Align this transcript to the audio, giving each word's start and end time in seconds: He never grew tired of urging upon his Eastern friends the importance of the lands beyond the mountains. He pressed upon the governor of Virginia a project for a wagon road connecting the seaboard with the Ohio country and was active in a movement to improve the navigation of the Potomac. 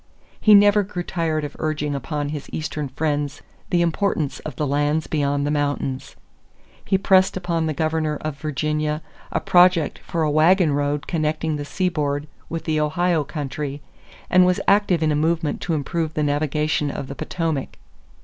He 0.39 0.55
never 0.55 0.81
grew 0.81 1.03
tired 1.03 1.43
of 1.43 1.55
urging 1.59 1.93
upon 1.93 2.29
his 2.29 2.49
Eastern 2.51 2.87
friends 2.89 3.43
the 3.69 3.83
importance 3.83 4.39
of 4.39 4.55
the 4.55 4.65
lands 4.65 5.05
beyond 5.05 5.45
the 5.45 5.51
mountains. 5.51 6.15
He 6.83 6.97
pressed 6.97 7.37
upon 7.37 7.67
the 7.67 7.73
governor 7.75 8.17
of 8.21 8.39
Virginia 8.39 9.03
a 9.31 9.39
project 9.39 9.99
for 9.99 10.23
a 10.23 10.31
wagon 10.31 10.73
road 10.73 11.05
connecting 11.05 11.55
the 11.55 11.65
seaboard 11.65 12.25
with 12.49 12.63
the 12.63 12.79
Ohio 12.79 13.23
country 13.23 13.83
and 14.27 14.43
was 14.43 14.59
active 14.67 15.03
in 15.03 15.11
a 15.11 15.15
movement 15.15 15.61
to 15.61 15.75
improve 15.75 16.15
the 16.15 16.23
navigation 16.23 16.89
of 16.89 17.05
the 17.07 17.13
Potomac. 17.13 17.77